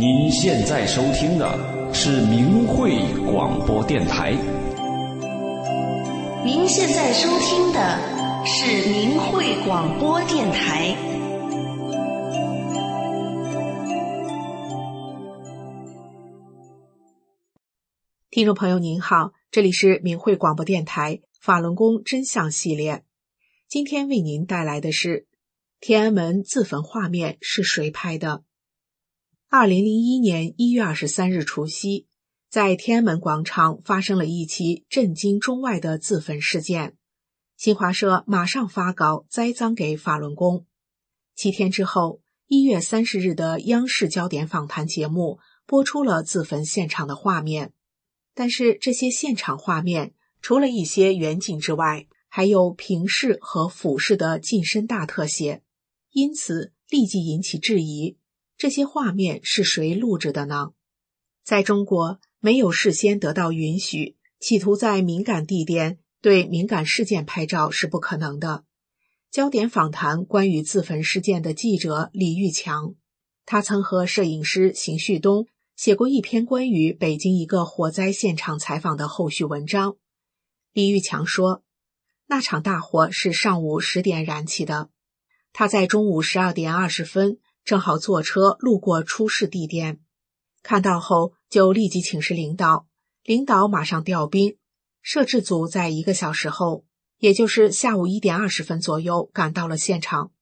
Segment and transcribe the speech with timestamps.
[0.00, 2.92] 您现在收听的是明慧
[3.24, 4.30] 广播电台。
[6.44, 10.94] 您现在收听的是明慧广播电台。
[18.30, 23.02] 听众朋友您好，这里是明慧广播电台法轮功真相系列。
[23.66, 25.26] 今天为您带来的是
[25.80, 28.44] 天安门自焚画面是谁拍的？
[29.50, 32.06] 二零零一年一月二十三日除夕，
[32.50, 36.98] 在天安门广场发生了一起震惊中外的自焚事件。
[37.56, 40.66] 新华社马上发稿栽赃给法轮功。
[41.34, 47.72] 七天之后，一月三十日的央视焦点访谈节目播出了自焚现场的画面。
[48.34, 55.62] 但是这些现场画面除了一些远景之外，还有平视和俯视的近身大特写，
[56.12, 58.18] 因此立即引起质疑：
[58.58, 60.72] 这些画面是谁录制的呢？
[61.44, 68.64] 在中国，没有事先得到允许，企图在敏感地点对敏感事件拍照是不可能的。
[69.30, 72.96] 焦点访谈关于自焚事件的记者李玉强，
[73.46, 75.46] 他曾和摄影师邢旭东。
[75.76, 79.96] 写过一篇关于北京一个火灾现场采访的后续文章。
[80.72, 81.62] 李玉强说，
[82.26, 84.90] 那场大火是上午十点燃起的，
[85.52, 90.00] 他在中午十二点二十分正好坐车路过出事地点，
[90.62, 92.86] 看到后就立即请示领导，
[93.22, 94.56] 领导马上调兵，
[95.02, 96.86] 摄制组在一个小时后，
[97.18, 100.32] 也就是下午一点二十分左右赶到了现场。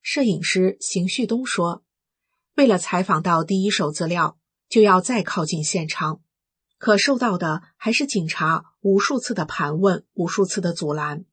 [0.00, 1.84] 摄影师邢旭东说，
[2.56, 4.38] 为了采访到第一手资料。
[4.70, 6.22] 就要再靠近现场，
[6.78, 11.26] 可受到的还是警察无数次的盘问、无数次的阻拦。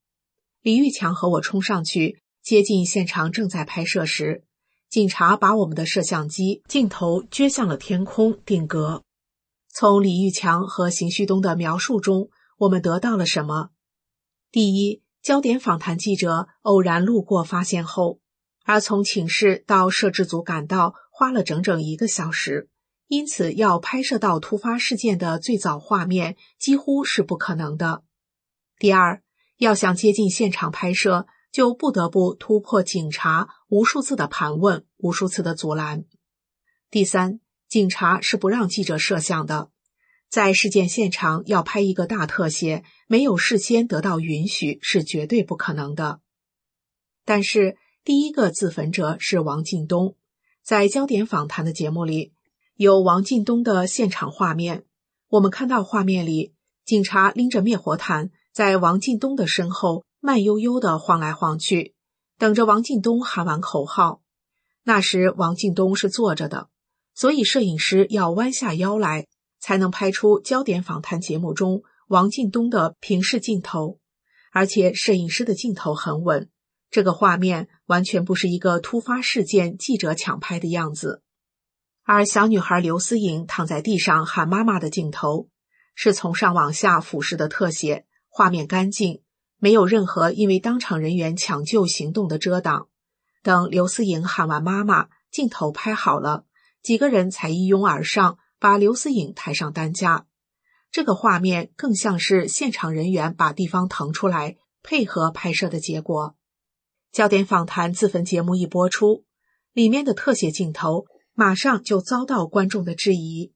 [0.61, 4.43] 李玉强和我冲上去接近现场，正在拍摄时，
[4.89, 9.03] 警察把我们的摄像机镜头撅向了天空定格。
[9.71, 13.69] 从李玉强和邢旭东的描述中，我们得到了什么？
[14.51, 18.19] 第一，焦点访谈记者偶然路过发现后，
[18.65, 22.67] 而从请示到摄制组赶到花了整整一个小时。
[23.07, 28.03] 因此，要拍摄到突发事件的最早画面几乎是不可能的。
[28.79, 29.21] 第二，
[29.57, 36.05] 要想接近现场拍摄，就不得不突破警察无数次的盘问、无数次的阻拦。
[36.91, 39.69] 第三，警察是不让记者摄像的，
[40.29, 46.21] 在事件现场要拍一个大特写，没有事先得到允许是绝对不可能的。
[47.25, 50.15] 但是，第一个自焚者是王进东，
[50.63, 52.33] 在焦点访谈的节目里。
[52.75, 54.85] 有王进东的现场画面，
[55.27, 56.53] 我们看到画面里，
[56.85, 61.95] 警察拎着灭火毯在王进东的身后慢悠悠地晃来晃去，
[62.37, 64.21] 等着王进东喊完口号。
[64.83, 66.69] 那时王进东是坐着的，
[67.13, 69.27] 所以摄影师要弯下腰来，
[69.59, 73.99] 才能拍出焦点访谈节目中王进东的平视镜头。
[74.51, 76.49] 而且摄影师的镜头很稳，
[76.89, 81.21] 这个画面完全不是一个突发事件记者抢拍的样子。
[82.03, 85.49] 而小女孩刘思颖躺在地上喊妈妈的镜头，
[85.93, 89.21] 是从上往下俯视的特写，画面干净，
[89.59, 92.87] 没有任何因为当场人员抢救行动的遮挡。
[93.43, 96.45] 等刘思颖喊完妈妈，镜头拍好了，
[96.81, 100.25] 几个人才一拥而上，把刘思颖抬上担架。
[100.91, 106.35] 这个画面更像是现场人员把地方腾出来配合拍摄的结果。
[107.11, 109.23] 焦点访谈自焚节目一播出，
[109.73, 111.05] 里面的特写镜头。
[111.35, 113.53] 马上就遭到观众的质疑。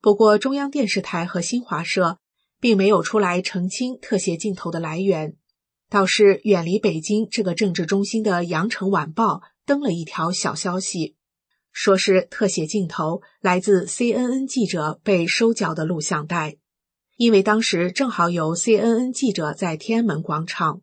[0.00, 2.18] 不过，中央电视台和新华社
[2.64, 5.36] 并没有出来澄清特写镜头的来源，
[5.90, 9.34] 倒是远离北京这个政治中心的《羊城晚报》
[9.66, 11.14] 登了一条小消息，
[11.72, 16.56] 说是特写镜头来自 CNN 记者被收缴的录像带，
[17.18, 20.80] 因为当时正好有 CNN 记者在天安门广场。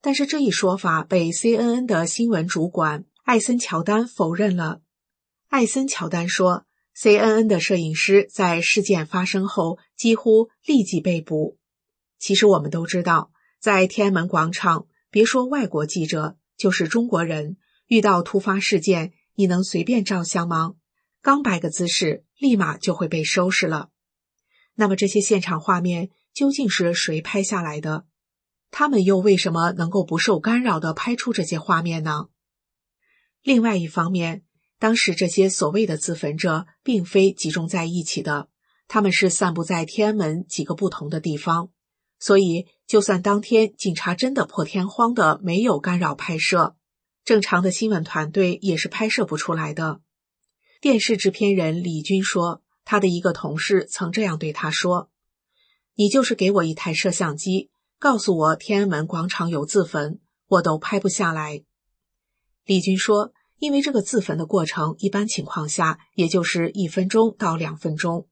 [0.00, 4.82] 但是这一说法被 CNN 的新闻主管艾森乔丹否认了。
[5.48, 6.64] 艾森乔丹说
[6.98, 11.56] ：“CNN 的摄影师在事件发生后几乎立即被捕。
[12.18, 13.30] 其实我们都知道，
[13.60, 17.56] 在天安门广场，别说外国记者，就是中国人，
[17.86, 20.74] 遇到突发事件，你能随便照相吗？
[21.22, 23.90] 刚摆个姿势，立马就会被收拾了。
[24.74, 28.06] 那么这些现场画面究竟是谁拍下来的？
[28.72, 32.26] 他们又为什么能够不受干扰的拍出这些画面呢？
[33.44, 34.42] 另外一方面。”
[34.78, 38.48] 当时这些所谓的自焚者并非集中在一起的，
[38.86, 41.70] 他们是散布在天安门几个不同的地方，
[42.18, 46.76] 所以就算当天警察真的破天荒的没有干扰拍摄，
[47.24, 50.00] 正常的新闻团队也是拍摄不出来的。
[50.80, 55.10] 电视制片人李军说，他的一个同事曾这样对他说
[55.96, 61.64] ：“你就是给我一台摄像机，告诉我天安门广场有自焚，我都拍不下来。”
[62.64, 68.28] 李军说：“因为这个自焚的过程，一般情况下也就是一分钟到两分钟，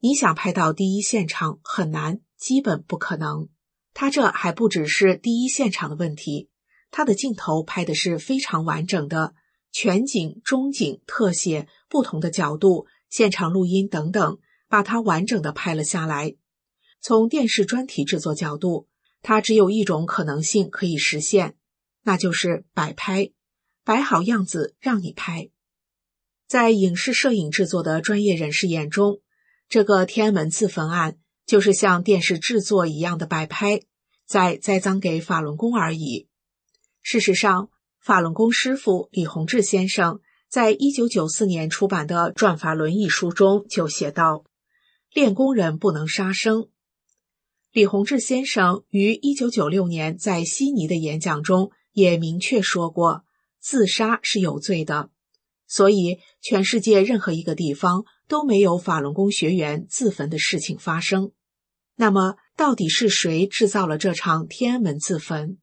[0.00, 3.48] 你想拍到第一现场很难，基本不可能。
[3.94, 6.48] 他这还不只是第一现场的问题，
[6.90, 9.34] 他的镜头拍的是非常完整的。”
[9.70, 16.36] 全景、中景、特写、不同的角度、现场录音等等，把它完整的拍了下来。
[17.02, 18.88] 从电视专题制作角度，
[19.20, 21.56] 它只有一种可能性可以实现，
[22.02, 23.30] 那就是摆拍，
[23.88, 25.48] 摆好样子让你拍。
[26.46, 29.22] 在影视摄影制作的专业人士眼中，
[29.66, 33.80] 这个天安门自焚案就是像电视制作一样的摆拍，
[34.26, 36.28] 在栽赃给法轮功而已。
[37.00, 37.70] 事实上。
[38.00, 44.44] 法轮功师傅李洪志先生在一九九四年出版的《转法轮》一书中就写道
[45.12, 46.68] ：“练功人不能杀生。”
[47.70, 53.24] 李洪志先生于一九九六年在悉尼的演讲中也明确说过，
[53.68, 55.10] 自杀是有罪的。
[55.66, 61.32] 所以，全世界任何一个地方都没有法轮功学员自焚的事情发生。
[61.94, 65.58] 那么，到底是谁制造了这场天安门自焚？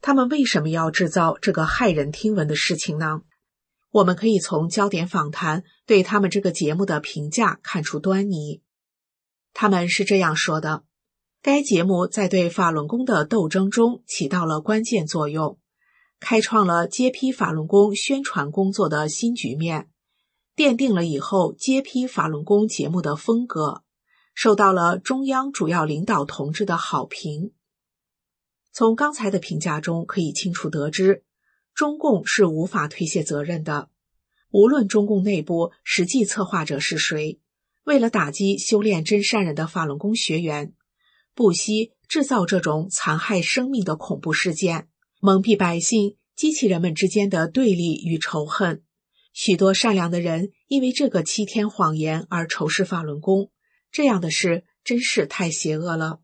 [0.00, 3.22] 他们为什么要制造这个骇人听闻的事情呢？
[3.90, 8.62] 我们可以从焦点访谈对他们这个节目的评价看出端倪。
[9.52, 10.84] 他们是这样说的：
[11.42, 15.58] 该节目在对法轮功的斗争中起到了关键作用，
[16.20, 19.88] 开创了揭批法轮功宣传工作的新局面，
[20.54, 23.82] 奠定了以后揭批法轮功节目的风格，
[24.34, 27.52] 受到了中央主要领导同志的好评。
[28.70, 31.24] 从刚才的评价中可以清楚得知，
[31.74, 33.88] 中共是无法推卸责任的。
[34.50, 37.40] 无论中共内部实际策划者是谁，
[37.84, 40.74] 为了打击修炼真善人的法轮功学员，
[41.34, 44.88] 不惜制造这种残害生命的恐怖事件，
[45.22, 48.82] 蒙蔽百姓，激起人们之间的对立与仇恨。
[49.34, 53.50] 许多善良的人因为这个欺天谎言而仇视法轮功，
[53.92, 56.20] 这样的事真是太邪恶了。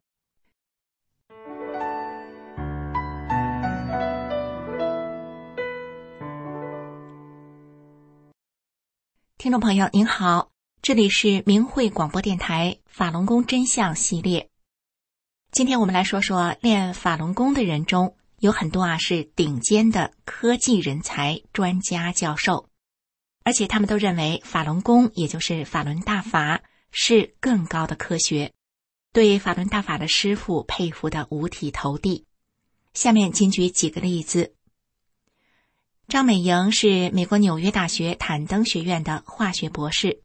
[9.37, 10.50] 听众朋友您好，
[10.81, 14.49] 这里是明慧广播电台法轮功真相系列。
[15.52, 22.68] 今天我们来说说练法轮功的人中有很多啊是顶尖的科技人才、专家、教授，
[23.44, 28.52] 而且他们都认为法轮功也就是法轮大法是更高的科学，
[29.12, 32.26] 对法轮大法的师傅佩服的五体投地。
[32.92, 34.54] 下面仅举几个例子。
[36.08, 40.22] 张美莹是美国纽约大学坦登学院的化学博士，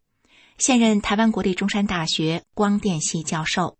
[0.57, 3.77] 现任台湾国立中山大学光电系教授。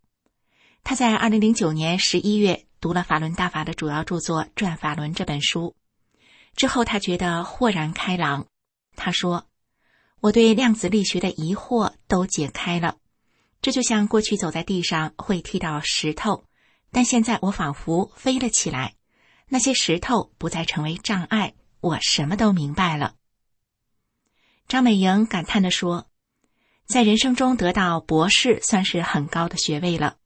[0.84, 5.76] 他在二零零九年十一月读了法轮大法的主要著作《转法轮》这本书，
[6.56, 8.48] 之后他觉得豁然开朗。
[8.96, 9.48] 他说
[10.20, 12.98] ：“我对量子力学的疑惑都解开了，
[13.62, 16.44] 这就像过去走在地上会踢到石头，
[16.92, 18.96] 但现在我仿佛飞了起来，
[19.48, 23.16] 那些石头不再成为障碍。”我什么都明白了，
[24.68, 26.08] 张美莹感叹地说
[26.86, 30.18] ：“在人生中得到博士算是很高的学位了，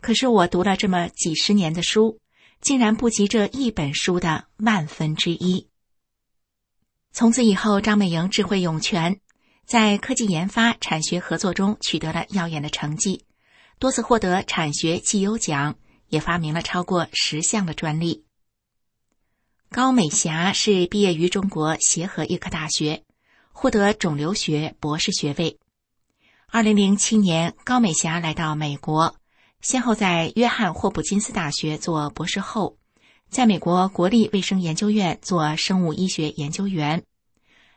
[0.00, 2.20] 可是我读了这么几十年的书，
[2.60, 5.68] 竟然不及这一本书的万分之一。”
[7.12, 9.20] 从此以后，张美莹智慧涌泉，
[9.66, 13.24] 在科技研发、产学合作中取得了耀眼的成绩，
[13.78, 15.76] 多次获得产学绩优奖，
[16.08, 18.24] 也发明了超过十项的专利。
[19.70, 23.02] 高美霞是毕业于中国协和医科大学，
[23.50, 25.58] 获得肿瘤学博士学位。
[26.46, 29.17] 二零零七年，高美霞来到美国，
[29.60, 32.76] 先后在约翰霍普金斯大学做博士后，
[33.28, 37.02] 在美国国立卫生研究院做生物医学研究员。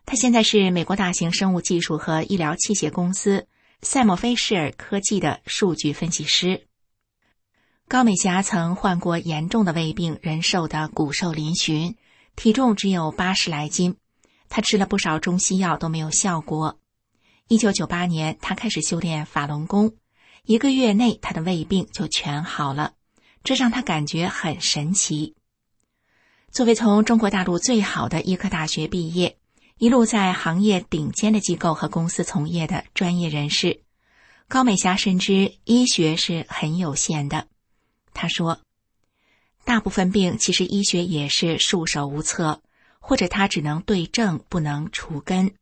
[0.06, 3.48] 他现在是美国大型生物技术和医疗器械公司
[3.82, 6.68] 赛默菲士尔科技的数据分析师。
[7.88, 11.96] 高美霞曾患过严重的胃病，人瘦的骨瘦嶙峋，
[12.36, 13.98] 体重只有八十来斤。
[14.50, 16.80] 她吃了不少中西药都没有效果。
[17.48, 19.94] 一九九八年，她开始修炼法轮功，
[20.44, 22.94] 一个月内他的胃病就全好了，
[23.44, 25.36] 这让他感觉很神奇。
[26.52, 29.38] 作为从中国大陆最好的医科大学毕业，
[29.78, 33.82] 一路在行业顶尖的机构和公司从业的专业人士，
[34.48, 37.48] 高美霞深知医学是很有限的。
[38.14, 38.60] 他说
[39.64, 42.62] ：“大部分病其实医学也是束手无策，
[43.00, 45.54] 或者他只能对症不能除根。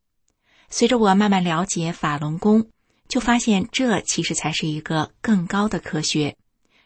[0.68, 2.70] 随着我慢慢了解法轮功，
[3.10, 6.36] 就发现这其实才是一个更高的科学，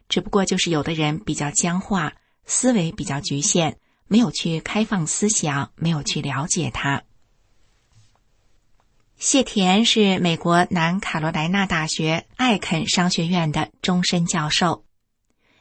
[0.09, 2.15] 只不过就是有的人比较僵化，
[2.47, 3.77] 思维比较局限，
[4.09, 7.03] 没有去开放思想，没有去了解它。
[9.19, 14.87] 谢田是美国南卡罗来纳大学艾肯商学院的终身教授。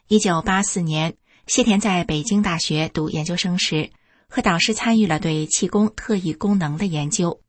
[0.08, 1.14] 一九八四年，
[1.46, 3.90] 谢田在北京大学读研究生时，
[4.28, 7.43] 和导师参与了对气功特异功能的研究。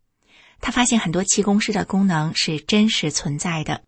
[0.61, 3.83] 他发现很多气功师的功能是真实存在的，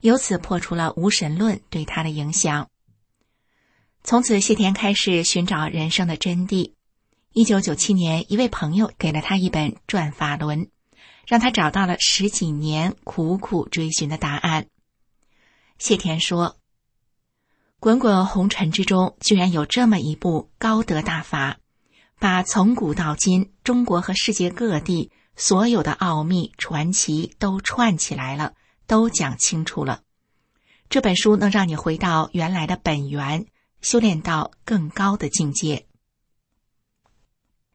[0.00, 2.68] 由此破除了无神论对他的影响。
[4.02, 6.74] 从此，谢田开始寻找人生的真谛。
[7.32, 10.66] 一九九七年，一位朋友给了他一本《转法轮》。
[11.26, 14.66] 让他找到了十几年苦苦追寻的答案。
[15.78, 16.56] 谢田说
[17.78, 21.58] ：“滚滚红尘之中，居然有这么一部高德大法，
[22.18, 28.52] 把从古到今中国和世界各地所有的奥秘传奇都串起来了，
[28.86, 30.02] 都讲清楚了。
[30.90, 33.46] 这本书能让你回到原来的本源，
[33.80, 35.86] 修炼到更高的境界。”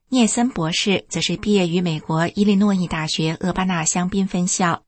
[0.10, 4.84] 聂森博士则是毕业于美国伊利诺伊大学厄巴纳香槟分校。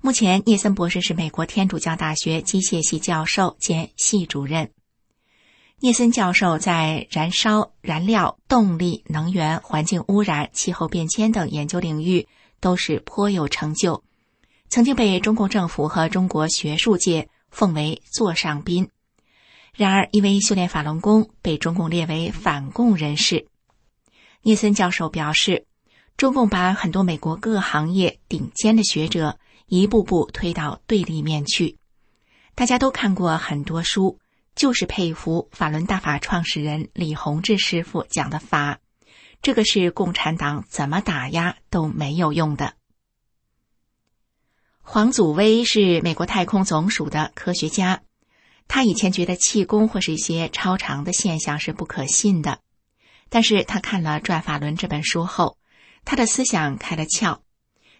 [0.00, 4.70] 目前，聂森博士是美国天主教大学机械系教授兼系主任。
[5.78, 12.26] 聂森教授在燃烧、燃料、动力、能源、环境污染、气候变迁等研究领域
[12.60, 14.02] 都是颇有成就，
[14.70, 18.88] 曾经被中共政府和中国学术界奉为座上宾。
[19.74, 23.46] 然而，因为修炼法轮功，被中共列为反共人士。
[24.40, 25.66] 聂森教授表示，
[26.16, 31.76] 中共把很多美国各行业顶尖的学者一步步推到对立面去。
[32.54, 34.18] 大家都看过很多书，
[34.56, 38.80] 就是佩服法轮大法创始人李洪志师傅讲的法。
[39.42, 42.72] 这个是共产党怎么打压都没有用的。
[44.80, 48.02] 黄祖威是美国太空总署的科学家，
[48.66, 52.60] 他以前觉得气功或是一些超常的现象是不可信的。
[53.28, 55.58] 但是他看了《转法轮》这本书后，
[56.04, 57.40] 他的思想开了窍。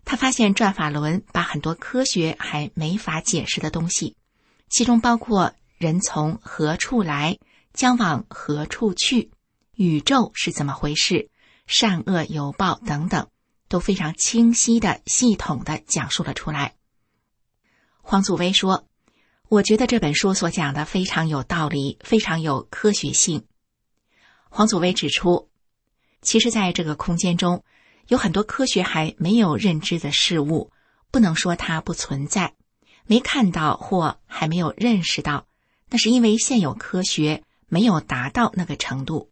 [0.04, 4.16] 他发现《转法轮》把很多科学还没法解释的东西，
[4.70, 7.38] 其中包括人从何处来，
[7.74, 9.30] 将往何处去，
[9.74, 11.28] 宇宙是怎么回事，
[11.66, 13.28] 善恶有报等等，
[13.68, 16.74] 都非常清晰的、系统的讲述了出来。
[18.00, 18.86] 黄祖威说
[19.50, 23.46] ：“我觉得这本书所讲的非常有道理，非常有科学性。”
[24.48, 25.50] 黄祖威指出，
[26.22, 27.64] 其实，在这个空间中，
[28.08, 30.72] 有很多科学还没有认知的事物，
[31.10, 32.54] 不能说它不存在，
[33.04, 35.46] 没看到或还没有认识到，
[35.90, 39.30] 那是因为现有科学没有达到那个程度。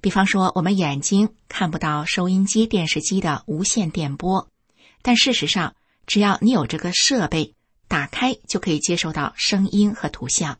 [0.00, 4.48] 比方说，我们眼睛看不到收音机、电视机的无线电波，
[5.02, 5.74] 但事实上，
[6.06, 7.54] 只要你有这个设备，
[7.88, 10.58] 打开就可以接收到声音和图像。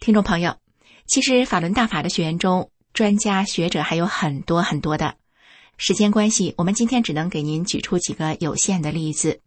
[0.00, 0.56] 听众朋友。
[1.06, 5.16] 其实法轮大法的学员中，专家学者还有很多很多的。
[5.76, 9.42] 时间关系，我们今天只能给您举出几个有限的例子。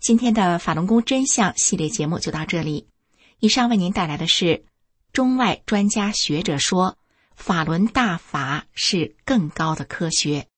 [0.00, 2.88] 今天的法轮功真相系列节目就到这里。
[3.38, 4.64] 以上为您带来的是
[5.12, 6.96] 中外专家学者说
[7.36, 10.49] 法轮大法是更高的科学。